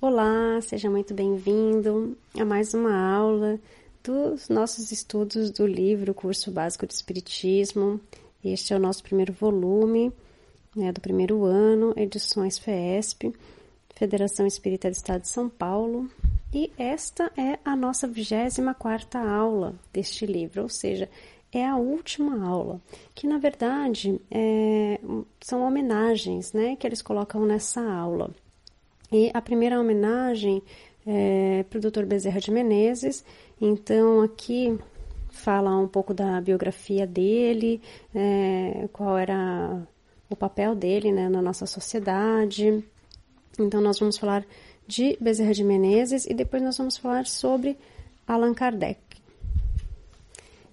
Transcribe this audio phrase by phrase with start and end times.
[0.00, 3.58] Olá, seja muito bem-vindo a mais uma aula
[4.00, 8.00] dos nossos estudos do livro Curso Básico de Espiritismo.
[8.44, 10.12] Este é o nosso primeiro volume,
[10.76, 13.34] né, do primeiro ano, edições FESP,
[13.96, 16.08] Federação Espírita do Estado de São Paulo.
[16.54, 21.10] E esta é a nossa 24 aula deste livro, ou seja,
[21.50, 22.80] é a última aula,
[23.16, 25.00] que na verdade é,
[25.40, 28.30] são homenagens né, que eles colocam nessa aula.
[29.10, 30.62] E a primeira homenagem
[31.06, 32.04] é para o Dr.
[32.04, 33.24] Bezerra de Menezes,
[33.60, 34.78] então aqui
[35.30, 37.80] fala um pouco da biografia dele,
[38.14, 39.86] é, qual era
[40.28, 42.84] o papel dele né, na nossa sociedade.
[43.58, 44.44] Então nós vamos falar
[44.86, 47.76] de Bezerra de Menezes e depois nós vamos falar sobre
[48.26, 49.07] Allan Kardec.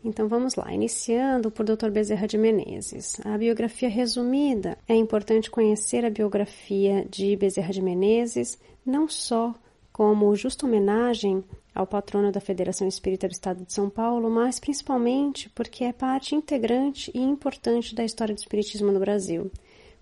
[0.05, 1.89] Então vamos lá, iniciando por Dr.
[1.89, 3.19] Bezerra de Menezes.
[3.25, 4.77] A biografia resumida.
[4.87, 9.55] É importante conhecer a biografia de Bezerra de Menezes, não só
[9.91, 15.49] como justa homenagem ao patrono da Federação Espírita do Estado de São Paulo, mas principalmente
[15.55, 19.49] porque é parte integrante e importante da história do Espiritismo no Brasil.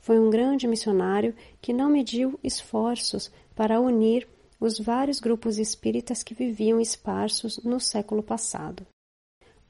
[0.01, 4.27] Foi um grande missionário que não mediu esforços para unir
[4.59, 8.85] os vários grupos espíritas que viviam esparsos no século passado.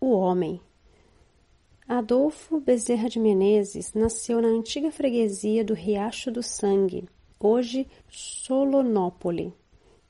[0.06, 0.60] O homem.
[1.88, 7.08] Adolfo Bezerra de Menezes nasceu na antiga freguesia do Riacho do Sangue,
[7.40, 9.54] hoje Solonópole,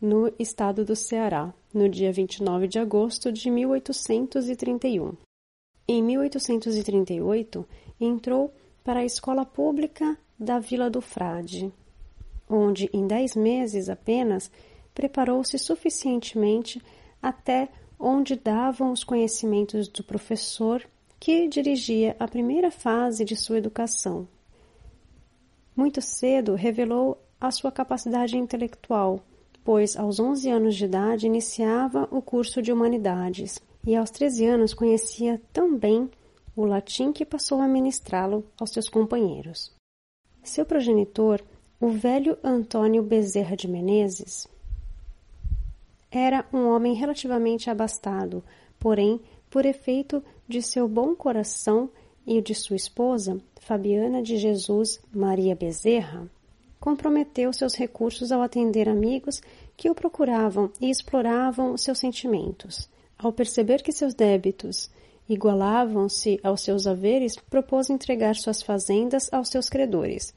[0.01, 5.15] no estado do Ceará, no dia 29 de agosto de 1831.
[5.87, 7.63] Em 1838,
[8.01, 8.51] entrou
[8.83, 11.71] para a escola pública da Vila do Frade,
[12.49, 14.49] onde, em dez meses apenas,
[14.95, 16.81] preparou-se suficientemente
[17.21, 17.69] até
[18.03, 20.85] onde davam os conhecimentos do professor
[21.19, 24.27] que dirigia a primeira fase de sua educação.
[25.73, 29.21] Muito cedo revelou a sua capacidade intelectual,
[29.63, 34.73] pois aos 11 anos de idade iniciava o curso de humanidades e aos 13 anos
[34.73, 36.09] conhecia tão bem
[36.55, 39.73] o latim que passou a ministrá-lo aos seus companheiros.
[40.43, 41.41] Seu progenitor,
[41.79, 44.47] o velho Antônio Bezerra de Menezes,
[46.13, 48.43] era um homem relativamente abastado,
[48.79, 49.19] porém,
[49.49, 51.89] por efeito de seu bom coração
[52.25, 56.29] e de sua esposa, Fabiana de Jesus Maria Bezerra,
[56.79, 59.41] comprometeu seus recursos ao atender amigos
[59.75, 62.89] que o procuravam e exploravam seus sentimentos.
[63.17, 64.91] Ao perceber que seus débitos
[65.27, 70.33] igualavam-se aos seus haveres, propôs entregar suas fazendas aos seus credores,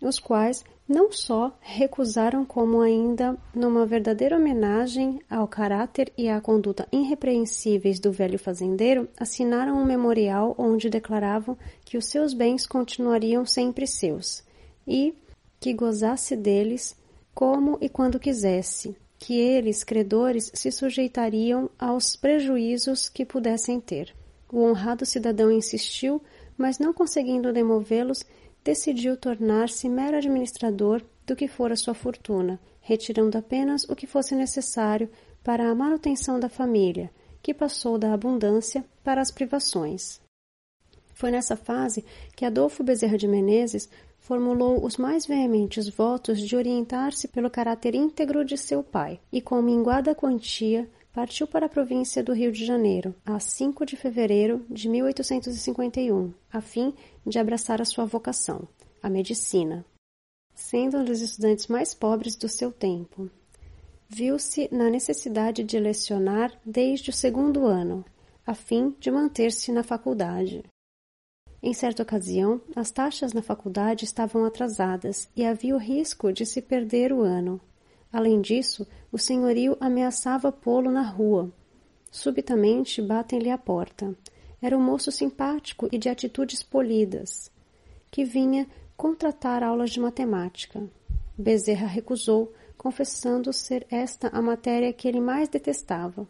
[0.00, 6.86] os quais não só recusaram, como ainda, numa verdadeira homenagem ao caráter e à conduta
[6.92, 13.86] irrepreensíveis do velho fazendeiro, assinaram um memorial onde declaravam que os seus bens continuariam sempre
[13.86, 14.44] seus
[14.86, 15.14] e
[15.60, 16.96] que gozasse deles
[17.34, 24.14] como e quando quisesse, que eles, credores, se sujeitariam aos prejuízos que pudessem ter.
[24.52, 26.20] O honrado cidadão insistiu,
[26.58, 28.24] mas não conseguindo demovê-los,
[28.64, 35.10] decidiu tornar-se mero administrador do que fora sua fortuna, retirando apenas o que fosse necessário
[35.42, 37.10] para a manutenção da família,
[37.42, 40.20] que passou da abundância para as privações.
[41.14, 47.26] Foi nessa fase que Adolfo Bezerra de Menezes formulou os mais veementes votos de orientar-se
[47.28, 52.32] pelo caráter íntegro de seu pai e, com minguada quantia, partiu para a província do
[52.32, 56.94] Rio de Janeiro, a 5 de fevereiro de 1851, a fim
[57.26, 58.66] de abraçar a sua vocação,
[59.02, 59.84] a medicina.
[60.54, 63.30] Sendo um dos estudantes mais pobres do seu tempo,
[64.08, 68.04] viu-se na necessidade de lecionar desde o segundo ano,
[68.46, 70.64] a fim de manter-se na faculdade.
[71.62, 76.60] Em certa ocasião, as taxas na faculdade estavam atrasadas e havia o risco de se
[76.60, 77.60] perder o ano,
[78.12, 81.50] Além disso, o senhorio ameaçava pô-lo na rua.
[82.10, 84.14] Subitamente batem-lhe à porta.
[84.60, 87.50] Era um moço simpático e de atitudes polidas,
[88.10, 90.86] que vinha contratar aulas de matemática.
[91.36, 96.28] Bezerra recusou, confessando ser esta a matéria que ele mais detestava.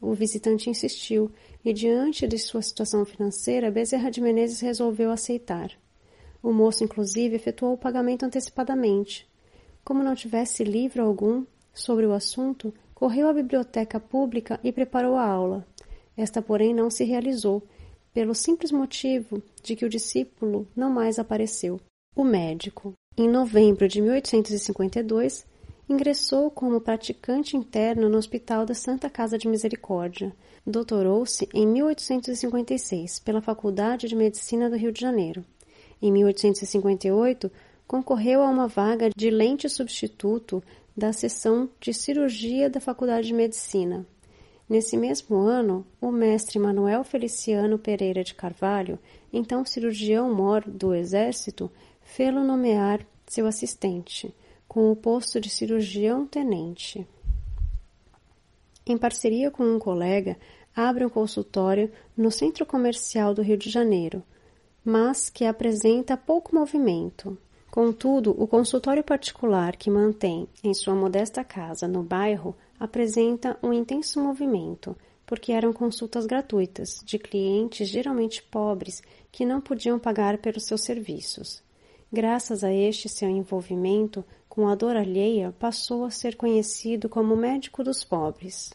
[0.00, 1.30] O visitante insistiu,
[1.64, 5.70] e diante de sua situação financeira, Bezerra de Menezes resolveu aceitar.
[6.42, 9.26] O moço, inclusive, efetuou o pagamento antecipadamente.
[9.84, 15.26] Como não tivesse livro algum sobre o assunto, correu à biblioteca pública e preparou a
[15.26, 15.66] aula.
[16.16, 17.62] Esta, porém, não se realizou,
[18.12, 21.80] pelo simples motivo de que o discípulo não mais apareceu.
[22.16, 25.44] O médico, em novembro de 1852,
[25.88, 30.34] ingressou como praticante interno no Hospital da Santa Casa de Misericórdia.
[30.66, 35.44] Doutorou-se em 1856 pela Faculdade de Medicina do Rio de Janeiro.
[36.00, 37.50] Em 1858,
[37.86, 40.62] concorreu a uma vaga de lente substituto
[40.96, 44.06] da seção de cirurgia da Faculdade de Medicina.
[44.68, 48.98] Nesse mesmo ano, o mestre Manuel Feliciano Pereira de Carvalho,
[49.32, 51.70] então cirurgião-mor do Exército,
[52.00, 54.34] fê-lo nomear seu assistente,
[54.66, 57.06] com o posto de cirurgião-tenente.
[58.86, 60.36] Em parceria com um colega,
[60.74, 64.22] abre um consultório no Centro Comercial do Rio de Janeiro,
[64.84, 67.36] mas que apresenta pouco movimento.
[67.74, 74.22] Contudo, o consultório particular que mantém em sua modesta casa no bairro apresenta um intenso
[74.22, 80.82] movimento, porque eram consultas gratuitas de clientes geralmente pobres que não podiam pagar pelos seus
[80.82, 81.64] serviços.
[82.12, 87.82] Graças a este seu envolvimento com a dor alheia, passou a ser conhecido como médico
[87.82, 88.72] dos pobres.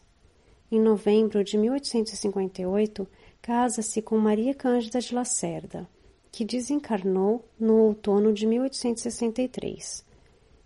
[0.69, 3.07] Em novembro de 1858,
[3.41, 5.87] casa-se com Maria Cândida de Lacerda,
[6.39, 10.05] que desencarnou no outono de 1863,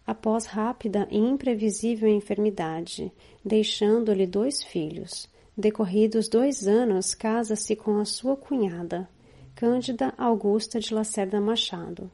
[0.06, 3.12] após rápida e imprevisível enfermidade,
[3.44, 5.28] deixando-lhe dois filhos.
[5.58, 9.10] Decorridos dois anos, casa-se com a sua cunhada,
[9.56, 12.12] Cândida Augusta de Lacerda Machado.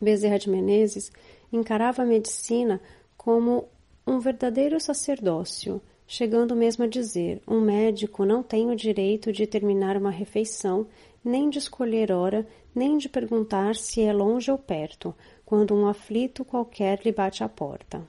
[0.00, 1.12] Bezerra de Menezes
[1.52, 2.80] encarava a medicina
[3.16, 3.68] como
[4.04, 9.96] um verdadeiro sacerdócio, chegando mesmo a dizer: um médico não tem o direito de terminar
[9.96, 10.88] uma refeição,
[11.24, 16.44] nem de escolher hora, nem de perguntar se é longe ou perto, quando um aflito
[16.44, 18.06] qualquer lhe bate à porta.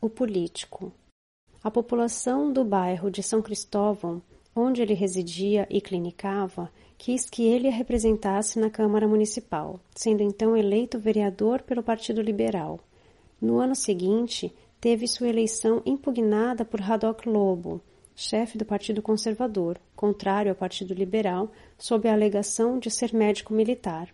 [0.00, 0.92] O político.
[1.62, 4.22] A população do bairro de São Cristóvão,
[4.54, 10.56] onde ele residia e clinicava, quis que ele a representasse na Câmara Municipal, sendo então
[10.56, 12.80] eleito vereador pelo Partido Liberal.
[13.40, 17.80] No ano seguinte, teve sua eleição impugnada por Haddock Lobo,
[18.14, 24.08] chefe do Partido Conservador, contrário ao Partido Liberal, sob a alegação de ser médico militar.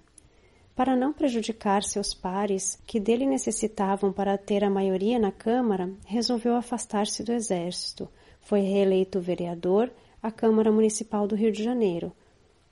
[0.74, 6.54] Para não prejudicar seus pares, que dele necessitavam para ter a maioria na Câmara, resolveu
[6.54, 8.08] afastar-se do Exército.
[8.40, 9.90] Foi reeleito vereador
[10.22, 12.12] à Câmara Municipal do Rio de Janeiro,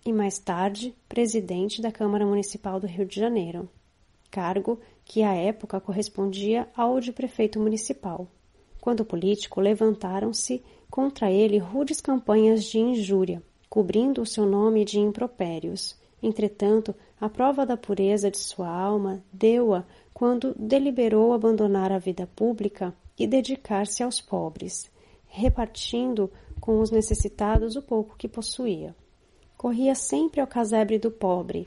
[0.05, 3.69] e mais tarde presidente da Câmara Municipal do Rio de Janeiro,
[4.31, 8.28] cargo que à época correspondia ao de prefeito municipal.
[8.81, 15.97] Quando político, levantaram-se contra ele rudes campanhas de injúria, cobrindo o seu nome de impropérios.
[16.23, 22.94] Entretanto, a prova da pureza de sua alma deu-a quando deliberou abandonar a vida pública
[23.19, 24.91] e dedicar-se aos pobres,
[25.27, 26.31] repartindo
[26.61, 28.94] com os necessitados o pouco que possuía
[29.56, 31.67] corria sempre ao casebre do pobre,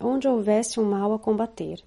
[0.00, 1.82] onde houvesse um mal a combater,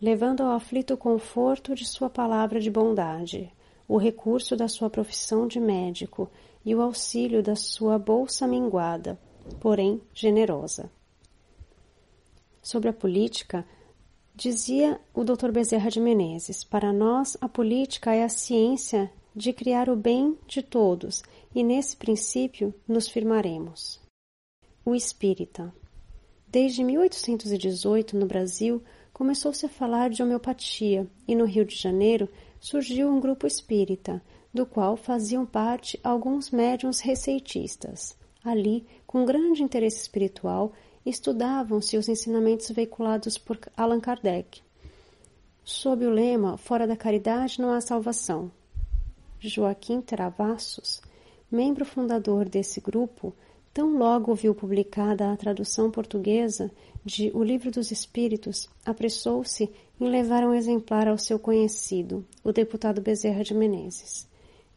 [0.00, 3.52] levando ao aflito conforto de sua palavra de bondade,
[3.86, 6.30] o recurso da sua profissão de médico
[6.64, 9.18] e o auxílio da sua bolsa minguada,
[9.60, 10.90] porém generosa.
[12.62, 13.66] Sobre a política,
[14.34, 15.50] dizia o Dr.
[15.52, 20.62] Bezerra de Menezes: Para nós, a política é a ciência de criar o bem de
[20.62, 21.22] todos,
[21.54, 24.00] e nesse princípio nos firmaremos.
[24.84, 25.74] O espírita.
[26.46, 28.82] Desde 1818, no Brasil,
[29.12, 32.28] começou-se a falar de homeopatia e no Rio de Janeiro
[32.64, 34.22] surgiu um grupo espírita,
[34.52, 38.16] do qual faziam parte alguns médiuns receitistas.
[38.42, 40.72] Ali, com grande interesse espiritual,
[41.04, 44.62] estudavam-se os ensinamentos veiculados por Allan Kardec.
[45.62, 48.50] Sob o lema Fora da caridade não há salvação.
[49.38, 51.02] Joaquim Travassos,
[51.50, 53.34] membro fundador desse grupo,
[53.74, 56.70] Tão logo viu publicada a tradução portuguesa
[57.04, 59.68] de O Livro dos Espíritos, apressou-se
[60.00, 64.28] em levar um exemplar ao seu conhecido, o deputado Bezerra de Menezes.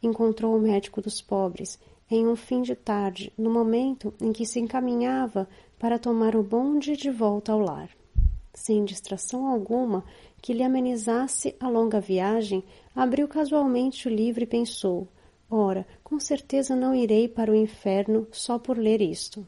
[0.02, 1.78] Encontrou o médico dos pobres
[2.10, 5.48] em um fim de tarde, no momento em que se encaminhava
[5.78, 7.90] para tomar o bonde de volta ao lar.
[8.54, 10.04] Sem distração alguma
[10.40, 15.06] que lhe amenizasse a longa viagem, abriu casualmente o livro e pensou:
[15.50, 19.46] Ora, com certeza não irei para o inferno só por ler isto.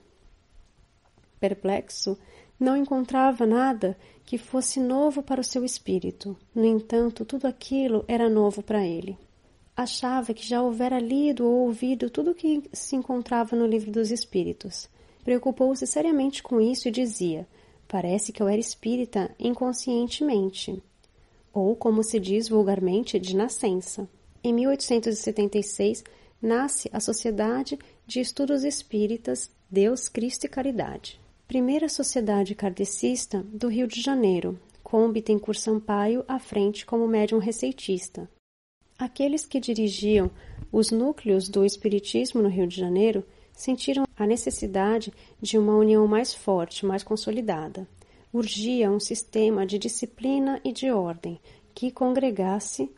[1.39, 2.19] Perplexo,
[2.59, 3.97] não encontrava nada
[4.31, 6.37] que fosse novo para o seu espírito.
[6.55, 9.19] No entanto, tudo aquilo era novo para ele.
[9.77, 14.13] Achava que já houvera lido ou ouvido tudo o que se encontrava no livro dos
[14.13, 14.89] Espíritos.
[15.25, 17.45] Preocupou-se seriamente com isso e dizia:
[17.89, 20.81] Parece que eu era espírita inconscientemente,
[21.53, 24.09] ou, como se diz vulgarmente, de nascença.
[24.45, 26.05] Em 1876,
[26.41, 31.21] nasce a Sociedade de Estudos Espíritas Deus, Cristo e Caridade.
[31.51, 38.31] Primeira sociedade kardecista do Rio de Janeiro, com Bittencourt Sampaio à frente como médium receitista.
[38.97, 40.31] Aqueles que dirigiam
[40.71, 46.33] os núcleos do Espiritismo no Rio de Janeiro sentiram a necessidade de uma união mais
[46.33, 47.85] forte, mais consolidada.
[48.33, 51.41] Urgia um sistema de disciplina e de ordem
[51.75, 52.89] que congregasse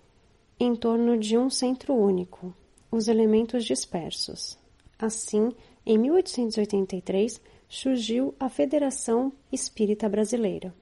[0.61, 2.55] em torno de um centro único,
[2.91, 4.59] os elementos dispersos.
[4.99, 5.53] Assim,
[5.87, 7.41] em 1883,
[7.73, 10.75] surgiu a Federação Espírita Brasileira.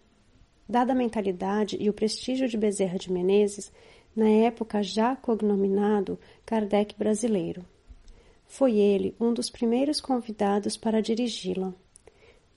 [0.69, 3.73] Dada a mentalidade e o prestígio de Bezerra de Menezes,
[4.15, 7.65] na época já cognominado Kardec brasileiro.
[8.45, 11.73] Foi ele um dos primeiros convidados para dirigi-la.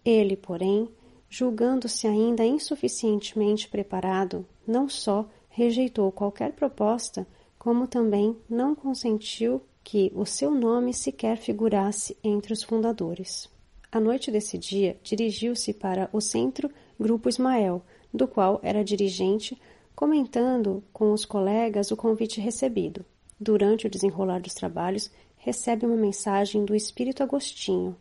[0.04, 0.90] Ele, porém,
[1.30, 7.28] julgando-se ainda insuficientemente preparado, não só rejeitou qualquer proposta,
[7.60, 13.54] como também não consentiu que o seu nome sequer figurasse entre os fundadores.
[13.94, 16.68] À noite desse dia, dirigiu-se para o Centro
[17.00, 19.56] Grupo Ismael, do qual era dirigente,
[19.96, 23.06] comentando com os colegas o convite recebido.
[23.40, 27.96] Durante o desenrolar dos trabalhos, recebe uma mensagem do espírito Agostinho,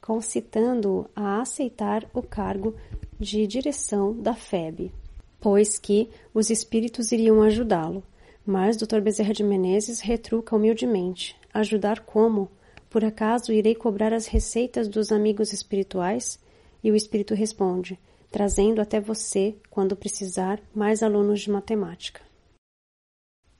[0.00, 2.74] concitando-o a aceitar o cargo
[3.20, 4.90] de direção da FEB,
[5.38, 8.02] pois que os espíritos iriam ajudá-lo.
[8.44, 9.02] Mas Dr.
[9.02, 12.48] Bezerra de Menezes retruca humildemente: Ajudar como?
[12.92, 16.38] Por acaso irei cobrar as receitas dos amigos espirituais?
[16.84, 17.98] E o espírito responde:
[18.30, 22.20] Trazendo até você, quando precisar, mais alunos de matemática.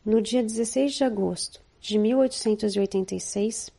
[0.05, 3.71] No dia 16 de agosto de 1886,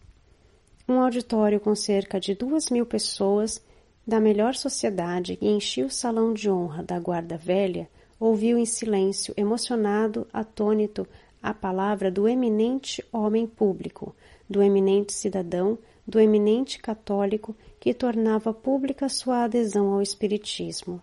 [0.90, 3.64] um auditório com cerca de duas mil pessoas
[4.08, 7.88] da melhor sociedade que enchia o salão de honra da Guarda Velha
[8.20, 11.08] ouviu em silêncio, emocionado, atônito,
[11.44, 14.16] a palavra do eminente homem público,
[14.54, 21.02] do eminente cidadão, do eminente católico que tornava pública sua adesão ao Espiritismo.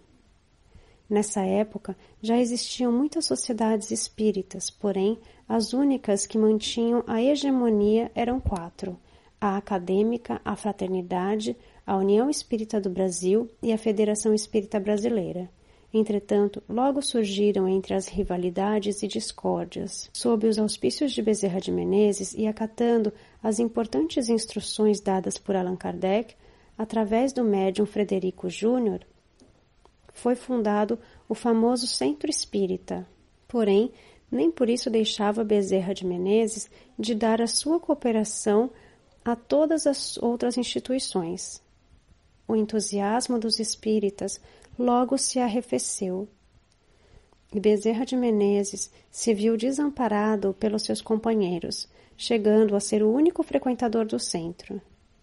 [1.09, 8.39] Nessa época já existiam muitas sociedades espíritas, porém as únicas que mantinham a hegemonia eram
[8.39, 8.97] quatro:
[9.41, 15.51] a Acadêmica, a Fraternidade, a União Espírita do Brasil e a Federação Espírita Brasileira.
[15.93, 20.09] Entretanto, logo surgiram entre as rivalidades e discórdias.
[20.13, 25.77] Sob os auspícios de Bezerra de Menezes e acatando as importantes instruções dadas por Allan
[25.77, 26.37] Kardec,
[26.79, 29.05] através do médium Frederico Júnior,
[30.13, 33.07] foi fundado o famoso Centro Espírita.
[33.49, 33.93] Porém,
[34.31, 38.71] nem por isso deixava Bezerra de Menezes de dar a sua cooperação
[39.25, 41.61] a todas as outras instituições.
[42.47, 44.41] O entusiasmo dos espíritas
[44.81, 46.27] logo se arrefeceu.
[47.53, 53.43] E Bezerra de Menezes se viu desamparado pelos seus companheiros, chegando a ser o único
[53.43, 54.81] frequentador do centro.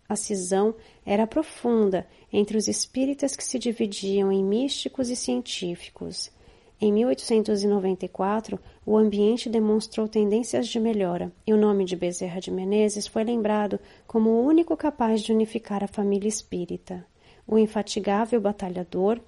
[0.07, 6.31] A cisão era profunda entre os espíritas que se dividiam em místicos e científicos.
[6.79, 13.07] Em 1894, o ambiente demonstrou tendências de melhora e o nome de Bezerra de Menezes
[13.07, 17.05] foi lembrado como o único capaz de unificar a família espírita.
[17.47, 19.19] O infatigável batalhador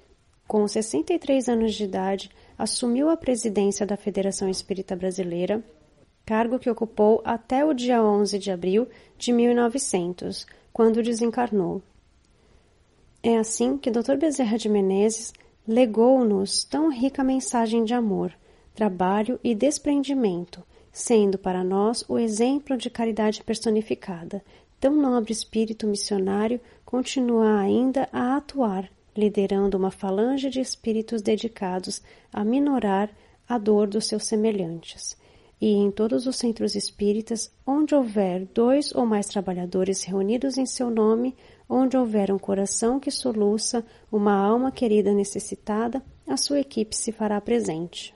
[0.50, 5.64] com 63 anos de idade, assumiu a presidência da Federação Espírita Brasileira,
[6.26, 11.84] cargo que ocupou até o dia 11 de abril de 1900, quando desencarnou.
[13.22, 14.16] É assim que Dr.
[14.20, 15.34] Bezerra de Menezes
[15.68, 18.34] legou-nos tão rica mensagem de amor,
[18.74, 24.44] trabalho e desprendimento, sendo para nós o exemplo de caridade personificada.
[24.80, 28.90] Tão nobre espírito missionário continua ainda a atuar
[29.20, 33.10] liderando uma falange de espíritos dedicados a minorar
[33.48, 35.18] a dor dos seus semelhantes.
[35.62, 40.90] E em todos os centros espíritas, onde houver dois ou mais trabalhadores reunidos em seu
[40.90, 41.36] nome,
[41.68, 47.42] onde houver um coração que soluça uma alma querida necessitada, a sua equipe se fará
[47.42, 48.16] presente.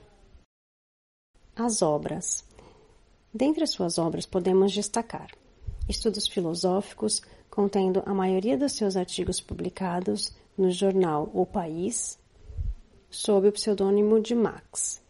[1.56, 2.46] As obras.
[3.34, 5.30] Dentre as suas obras podemos destacar
[5.88, 12.20] estudos filosóficos, contendo a maioria dos seus artigos publicados no jornal O País,
[13.10, 15.02] sob o pseudônimo de Max.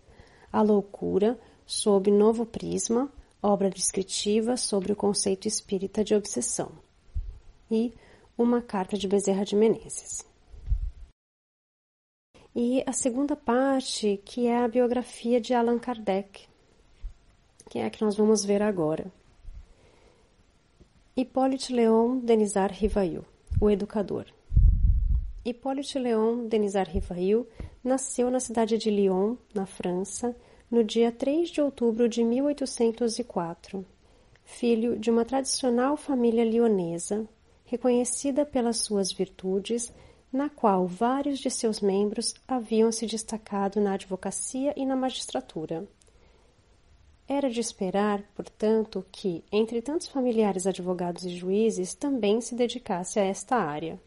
[0.51, 6.71] A Loucura, sob Novo Prisma, obra descritiva sobre o conceito espírita de obsessão.
[7.69, 7.93] E
[8.37, 10.25] Uma Carta de Bezerra de Menezes.
[12.55, 16.47] E a segunda parte, que é a biografia de Allan Kardec,
[17.67, 19.11] que é a que nós vamos ver agora.
[21.17, 23.25] Hippolyte Léon Denisard Rivail,
[23.59, 24.25] o educador.
[25.45, 27.45] Hippolyte Léon Denisard Rivail
[27.83, 30.33] nasceu na cidade de Lyon, na França,
[30.71, 33.85] no dia 3 de outubro de 1804.
[34.45, 37.27] Filho de uma tradicional família lionesa,
[37.65, 39.91] reconhecida pelas suas virtudes,
[40.31, 45.85] na qual vários de seus membros haviam se destacado na advocacia e na magistratura.
[47.27, 53.25] Era de esperar, portanto, que, entre tantos familiares advogados e juízes, também se dedicasse a
[53.25, 53.99] esta área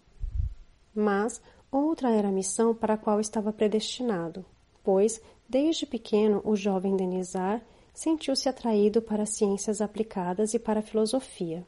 [0.97, 4.45] mas outra era a missão para a qual estava predestinado.
[4.83, 7.61] pois, desde pequeno, o jovem Denizar
[7.93, 11.67] sentiu-se atraído para as ciências aplicadas e para a filosofia.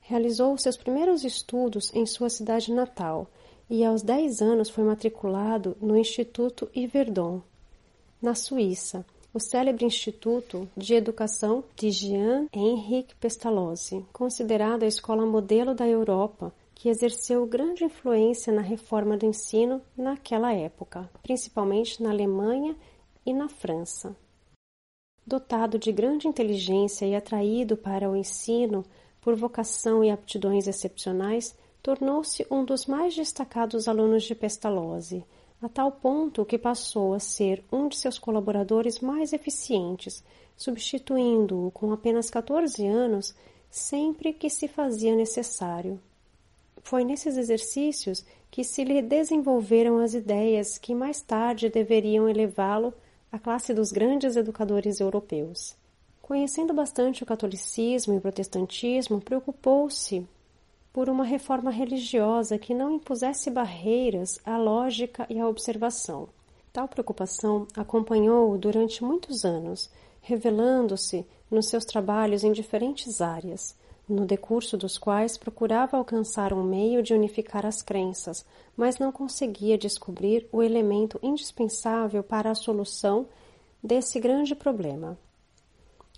[0.00, 3.28] Realizou seus primeiros estudos em sua cidade natal
[3.68, 7.40] e aos 10 anos foi matriculado no Instituto Yverdon,
[8.20, 15.86] na Suíça, o célebre Instituto de Educação de Jean-Henri Pestalozzi, considerado a escola modelo da
[15.86, 22.74] Europa, que exerceu grande influência na reforma do ensino naquela época, principalmente na Alemanha
[23.26, 24.16] e na França.
[25.26, 28.82] Dotado de grande inteligência e atraído para o ensino
[29.20, 35.22] por vocação e aptidões excepcionais, tornou-se um dos mais destacados alunos de Pestalozzi,
[35.60, 40.24] a tal ponto que passou a ser um de seus colaboradores mais eficientes,
[40.56, 43.34] substituindo-o com apenas 14 anos
[43.68, 46.00] sempre que se fazia necessário.
[46.82, 52.92] Foi nesses exercícios que se lhe desenvolveram as ideias que mais tarde deveriam elevá-lo
[53.30, 55.76] à classe dos grandes educadores europeus.
[56.20, 60.26] Conhecendo bastante o catolicismo e o protestantismo, preocupou-se
[60.92, 66.28] por uma reforma religiosa que não impusesse barreiras à lógica e à observação.
[66.72, 73.76] Tal preocupação acompanhou-o durante muitos anos, revelando-se nos seus trabalhos em diferentes áreas,
[74.10, 78.44] no decurso dos quais procurava alcançar um meio de unificar as crenças,
[78.76, 83.26] mas não conseguia descobrir o elemento indispensável para a solução
[83.82, 85.16] desse grande problema.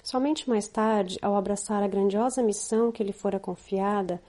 [0.02, 4.20] Somente mais tarde, ao abraçar a grandiosa missão que lhe fora confiada,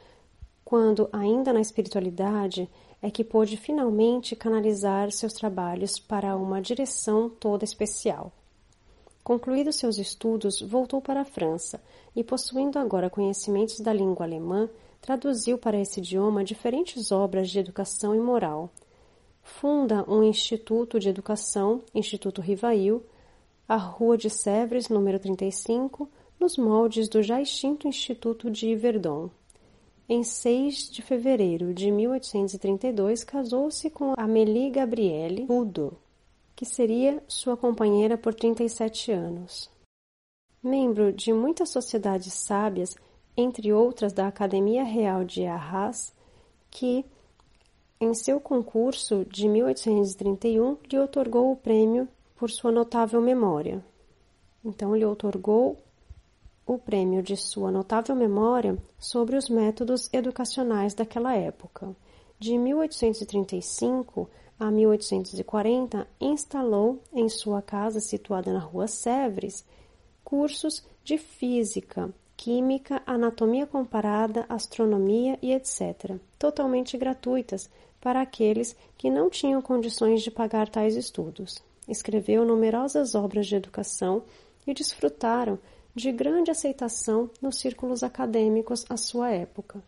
[0.64, 2.70] quando, ainda na espiritualidade,
[3.02, 8.32] é que pôde finalmente canalizar seus trabalhos para uma direção toda especial.
[9.24, 11.82] Concluídos seus estudos, voltou para a França
[12.14, 18.14] e, possuindo agora conhecimentos da língua alemã, traduziu para esse idioma diferentes obras de educação
[18.14, 18.70] e moral.
[19.42, 23.02] Funda um instituto de educação, Instituto Rivail,
[23.68, 29.30] a Rua de Sèvres, número 35, nos moldes do já extinto Instituto de Yverdon.
[30.08, 35.96] Em 6 de fevereiro de 1832, casou-se com Amélie Gabrielle Boudot,
[36.64, 39.70] que seria sua companheira por 37 anos.
[40.64, 42.96] Membro de muitas sociedades sábias,
[43.36, 46.16] entre outras da Academia Real de Arras,
[46.72, 47.04] que,
[48.00, 53.84] em seu concurso de 1831, lhe otorgou o prêmio por sua notável memória.
[54.64, 55.78] Então, lhe otorgou
[56.66, 61.94] o prêmio de sua notável memória sobre os métodos educacionais daquela época.
[62.40, 64.30] De 1835
[64.64, 69.66] a 1840, instalou em sua casa situada na rua Sèvres
[70.24, 79.30] cursos de física, química, anatomia comparada, astronomia e etc., totalmente gratuitas para aqueles que não
[79.30, 81.62] tinham condições de pagar tais estudos.
[81.86, 84.24] Escreveu numerosas obras de educação
[84.66, 85.60] e desfrutaram
[85.94, 89.84] de grande aceitação nos círculos acadêmicos à sua época.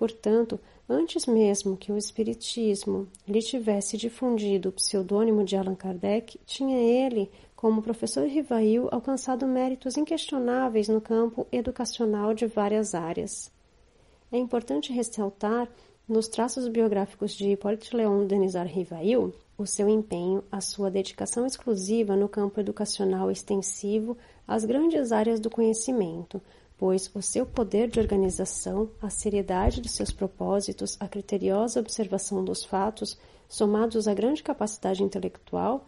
[0.00, 0.58] Portanto,
[0.88, 7.30] antes mesmo que o Espiritismo lhe tivesse difundido o pseudônimo de Allan Kardec, tinha ele,
[7.54, 13.52] como professor Rivail, alcançado méritos inquestionáveis no campo educacional de várias áreas.
[14.32, 15.68] É importante ressaltar,
[16.08, 22.16] nos traços biográficos de Hipólito Leon Denizar Rivail, o seu empenho, a sua dedicação exclusiva
[22.16, 24.16] no campo educacional extensivo
[24.48, 26.40] às grandes áreas do conhecimento,
[26.80, 32.64] pois o seu poder de organização, a seriedade de seus propósitos, a criteriosa observação dos
[32.64, 35.86] fatos, somados à grande capacidade intelectual,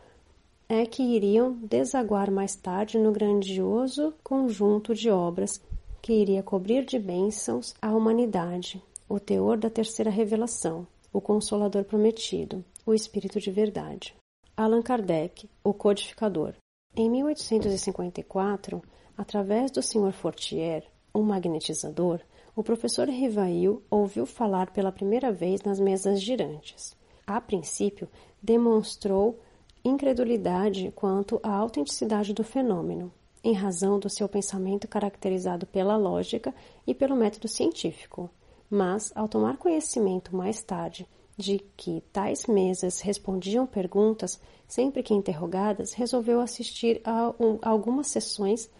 [0.68, 5.62] é que iriam desaguar mais tarde no grandioso conjunto de obras
[6.02, 12.62] que iria cobrir de bênçãos a humanidade, o teor da terceira revelação, o Consolador Prometido,
[12.84, 14.14] o Espírito de Verdade.
[14.54, 16.52] Allan Kardec, o codificador.
[16.94, 18.82] Em 1854,
[19.16, 20.12] através do Sr.
[20.12, 22.20] Fortier, um magnetizador,
[22.54, 26.94] o professor Rivail ouviu falar pela primeira vez nas mesas girantes.
[27.26, 28.08] A princípio,
[28.42, 29.38] demonstrou
[29.84, 36.54] incredulidade quanto à autenticidade do fenômeno, em razão do seu pensamento caracterizado pela lógica
[36.86, 38.30] e pelo método científico.
[38.68, 45.92] Mas, ao tomar conhecimento mais tarde de que tais mesas respondiam perguntas sempre que interrogadas,
[45.92, 48.70] resolveu assistir a, um, algumas sessões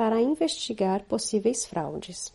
[0.00, 2.32] para investigar possíveis fraudes.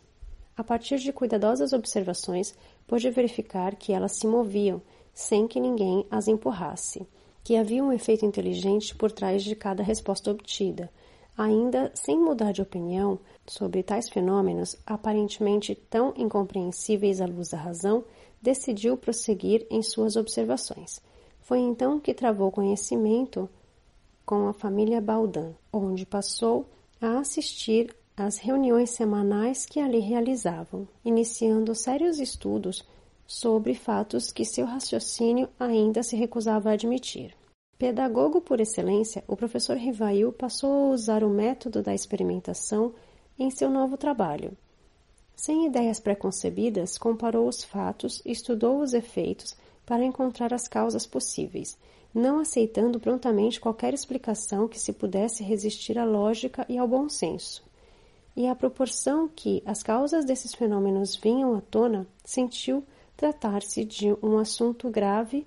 [0.56, 2.54] A partir de cuidadosas observações,
[2.86, 4.80] pôde verificar que elas se moviam
[5.16, 7.08] sem que ninguém as empurrasse,
[7.44, 10.92] que havia um efeito inteligente por trás de cada resposta obtida.
[11.36, 18.04] Ainda sem mudar de opinião sobre tais fenômenos aparentemente tão incompreensíveis à luz da razão,
[18.40, 21.02] decidiu prosseguir em suas observações.
[21.40, 23.50] Foi então que travou conhecimento
[24.24, 26.68] com a família Baldan, onde passou
[27.06, 32.84] a assistir às reuniões semanais que ali realizavam, iniciando sérios estudos
[33.28, 37.36] sobre fatos que seu raciocínio ainda se recusava a admitir.
[37.78, 42.94] Pedagogo por excelência, o professor Rivail passou a usar o método da experimentação
[43.38, 44.56] em seu novo trabalho.
[45.36, 51.78] Sem ideias preconcebidas, comparou os fatos, estudou os efeitos para encontrar as causas possíveis,
[52.16, 57.62] não aceitando prontamente qualquer explicação que se pudesse resistir à lógica e ao bom senso.
[58.38, 62.86] E à proporção que as causas desses fenômenos vinham à tona, sentiu
[63.18, 65.46] tratar-se de um assunto grave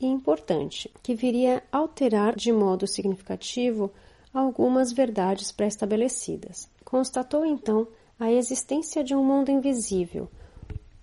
[0.00, 3.92] e importante, que viria alterar de modo significativo
[4.32, 6.68] algumas verdades pré-estabelecidas.
[6.82, 7.86] Constatou então
[8.18, 10.30] a existência de um mundo invisível,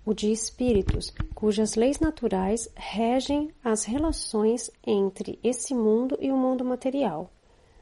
[0.04, 6.64] o de espíritos, cujas leis naturais regem as relações entre esse mundo e o mundo
[6.64, 7.30] material.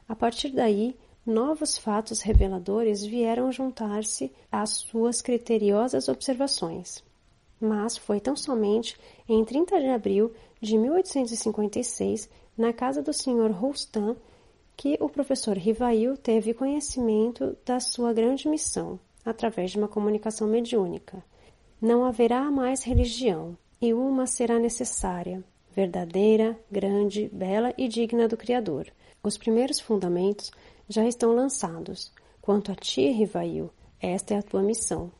[0.07, 7.03] A partir daí, novos fatos reveladores vieram juntar-se às suas criteriosas observações.
[7.59, 13.51] Mas foi tão somente em 30 de abril de 1856, na casa do Sr.
[13.51, 14.15] Roustan,
[14.75, 21.23] que o professor Rivail teve conhecimento da sua grande missão, através de uma comunicação mediúnica.
[21.81, 25.43] Não haverá mais religião, e uma será necessária,
[25.75, 28.87] verdadeira, grande, bela e digna do Criador.
[29.23, 30.51] Os primeiros fundamentos
[30.87, 32.11] já estão lançados.
[32.39, 35.11] Quanto a ti, Rivail, esta é a tua missão.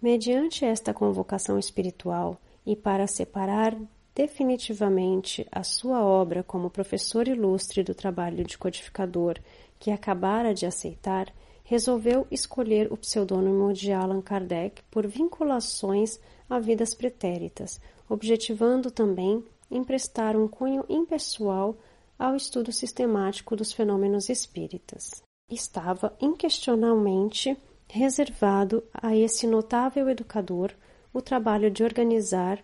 [0.00, 3.76] Mediante esta convocação espiritual e para separar
[4.14, 9.38] definitivamente a sua obra como professor ilustre do trabalho de codificador
[9.78, 11.32] que acabara de aceitar,
[11.70, 20.36] resolveu escolher o pseudônimo de Allan Kardec por vinculações a vidas pretéritas, objetivando também emprestar
[20.36, 21.76] um cunho impessoal
[22.18, 25.22] ao estudo sistemático dos fenômenos espíritas.
[25.48, 27.56] Estava inquestionalmente
[27.88, 30.72] reservado a esse notável educador
[31.12, 32.60] o trabalho de organizar,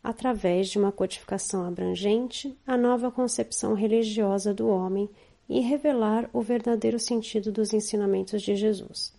[0.00, 5.10] através de uma codificação abrangente, a nova concepção religiosa do homem
[5.48, 9.12] e revelar o verdadeiro sentido dos ensinamentos de Jesus.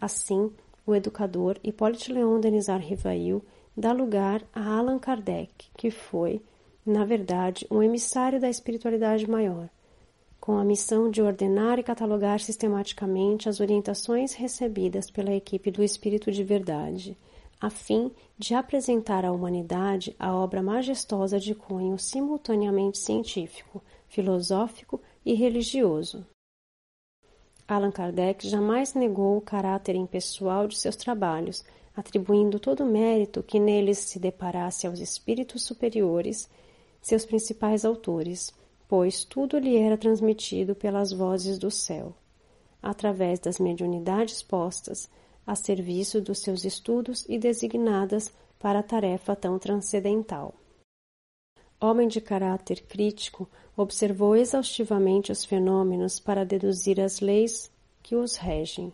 [0.00, 0.50] Assim,
[0.86, 3.42] o educador Hipólito Leon Denizar Rivail
[3.76, 6.40] dá lugar a Allan Kardec, que foi,
[6.84, 9.68] na verdade, um emissário da espiritualidade maior,
[10.40, 16.32] com a missão de ordenar e catalogar sistematicamente as orientações recebidas pela equipe do Espírito
[16.32, 17.16] de Verdade,
[17.60, 25.34] a fim de apresentar à humanidade a obra majestosa de cunho simultaneamente científico, filosófico e
[25.34, 26.26] religioso.
[27.68, 31.62] Allan Kardec jamais negou o caráter impessoal de seus trabalhos,
[31.94, 36.48] atribuindo todo o mérito que neles se deparasse aos espíritos superiores,
[37.02, 38.54] seus principais autores,
[38.88, 42.14] pois tudo lhe era transmitido pelas vozes do céu,
[42.82, 45.10] através das mediunidades postas
[45.46, 50.54] a serviço dos seus estudos e designadas para a tarefa tão transcendental.
[51.80, 57.70] Homem de caráter crítico, observou exaustivamente os fenômenos para deduzir as leis
[58.02, 58.92] que os regem.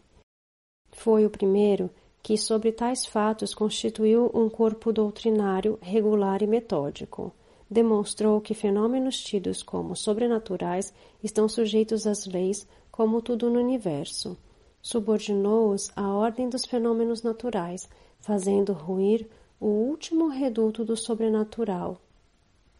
[0.92, 1.88] Foi o primeiro
[2.22, 7.32] que, sobre tais fatos, constituiu um corpo doutrinário regular e metódico.
[7.70, 10.92] Demonstrou que fenômenos tidos como sobrenaturais
[11.22, 14.36] estão sujeitos às leis, como tudo no universo.
[14.82, 17.88] Subordinou-os à ordem dos fenômenos naturais,
[18.20, 19.26] fazendo ruir
[19.58, 21.98] o último reduto do sobrenatural,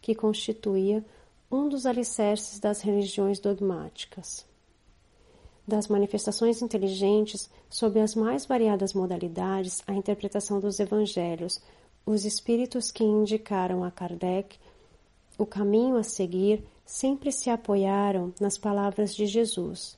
[0.05, 1.03] que constituía
[1.51, 4.45] um dos alicerces das religiões dogmáticas.
[5.67, 11.59] Das manifestações inteligentes, sob as mais variadas modalidades, a interpretação dos evangelhos,
[12.05, 14.59] os espíritos que indicaram a Kardec
[15.39, 19.97] o caminho a seguir sempre se apoiaram nas palavras de Jesus,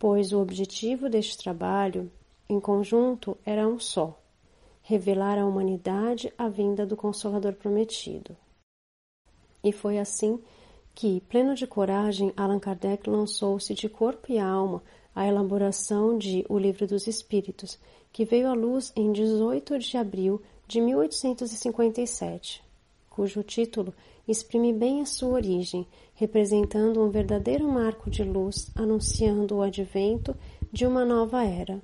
[0.00, 2.10] pois o objetivo deste trabalho,
[2.48, 4.18] em conjunto, era um só:
[4.82, 8.36] revelar à humanidade a vinda do Consolador prometido.
[9.64, 10.38] E foi assim
[10.94, 14.82] que, pleno de coragem, Allan Kardec lançou-se de corpo e alma
[15.14, 17.78] à elaboração de O Livro dos Espíritos,
[18.12, 22.62] que veio à luz em 18 de abril de 1857,
[23.08, 23.94] cujo título
[24.26, 30.36] exprime bem a sua origem, representando um verdadeiro marco de luz anunciando o advento
[30.72, 31.82] de uma nova era,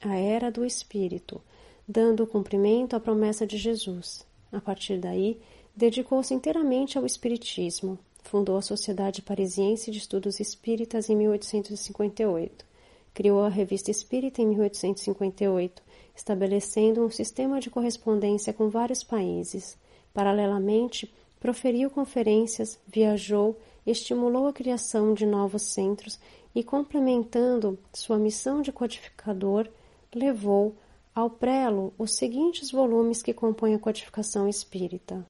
[0.00, 1.40] a era do Espírito,
[1.88, 4.26] dando cumprimento à promessa de Jesus.
[4.52, 5.40] A partir daí,
[5.76, 7.98] Dedicou-se inteiramente ao espiritismo.
[8.22, 12.64] Fundou a Sociedade Parisiense de Estudos Espíritas em 1858.
[13.12, 15.82] Criou a Revista Espírita em 1858,
[16.16, 19.76] estabelecendo um sistema de correspondência com vários países.
[20.14, 26.18] Paralelamente, proferiu conferências, viajou, estimulou a criação de novos centros
[26.54, 29.68] e, complementando sua missão de codificador,
[30.14, 30.74] levou
[31.14, 35.22] ao prelo os seguintes volumes que compõem a codificação espírita: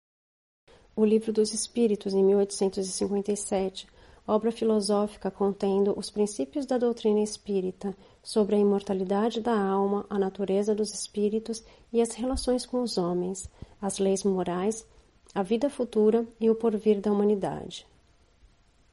[0.98, 3.86] O Livro dos Espíritos, em 1857,
[4.26, 10.74] obra filosófica contendo os princípios da doutrina espírita sobre a imortalidade da alma, a natureza
[10.74, 13.46] dos espíritos e as relações com os homens,
[13.78, 14.86] as leis morais,
[15.34, 17.86] a vida futura e o porvir da humanidade.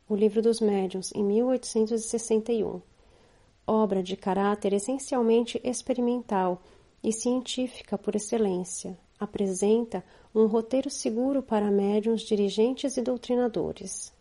[0.09, 2.81] O Livro dos Médiuns, em 1861,
[3.65, 6.61] obra de caráter essencialmente experimental
[7.01, 14.11] e científica por excelência, apresenta um roteiro seguro para médiuns, dirigentes e doutrinadores.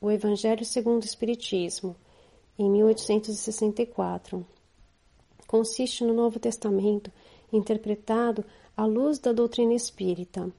[0.00, 1.96] O Evangelho segundo o Espiritismo,
[2.58, 4.46] em 1864.
[5.46, 7.10] Consiste no Novo Testamento
[7.52, 8.44] interpretado
[8.76, 10.52] à luz da doutrina espírita.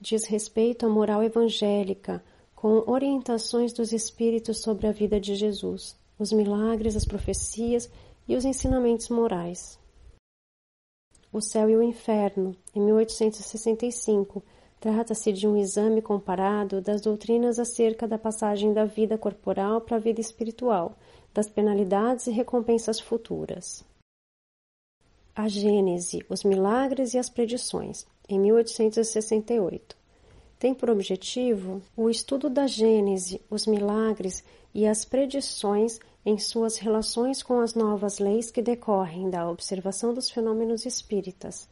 [0.00, 2.24] Diz respeito à moral evangélica,
[2.54, 7.90] com orientações dos Espíritos sobre a vida de Jesus, os milagres, as profecias
[8.26, 9.78] e os ensinamentos morais.
[11.36, 14.42] O Céu e o Inferno, em 1865,
[14.80, 20.00] Trata-se de um exame comparado das doutrinas acerca da passagem da vida corporal para a
[20.00, 20.96] vida espiritual,
[21.34, 23.84] das penalidades e recompensas futuras.
[25.34, 29.94] A Gênese, os Milagres e as Predições, em 1868.
[30.58, 34.42] Tem por objetivo o estudo da Gênese, os milagres
[34.74, 40.28] e as predições em suas relações com as novas leis que decorrem da observação dos
[40.28, 41.68] fenômenos espíritas,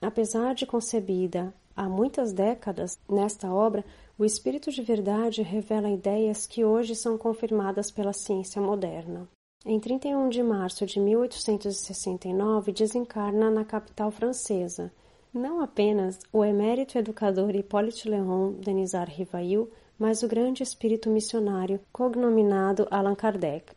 [0.00, 3.84] Apesar de concebida há muitas décadas, nesta obra,
[4.18, 9.28] o espírito de verdade revela ideias que hoje são confirmadas pela ciência moderna.
[9.64, 14.92] Em 31 de março de 1869, desencarna na capital francesa,
[15.32, 22.86] não apenas o emérito educador Hippolyte Léon Denisard Rivail, mas o grande espírito missionário cognominado
[22.90, 23.72] Allan Kardec,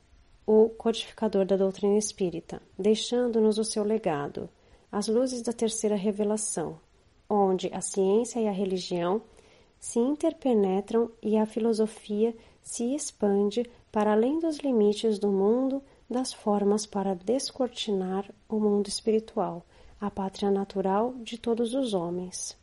[0.46, 4.50] o codificador da doutrina espírita, deixando-nos o seu legado,
[4.92, 6.80] as luzes da terceira revelação,
[7.30, 9.22] onde a ciência e a religião
[9.80, 16.86] se interpenetram e a filosofia se expande para além dos limites do mundo das formas
[16.86, 19.64] para descortinar o mundo espiritual,
[20.02, 22.58] a pátria natural de todos os homens.